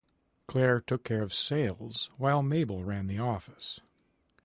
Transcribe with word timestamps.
Clair 0.47 0.81
took 0.81 1.03
care 1.03 1.21
of 1.21 1.31
sales 1.31 2.09
while 2.17 2.41
Mabel 2.41 2.83
ran 2.83 3.05
the 3.05 3.19
office. 3.19 3.79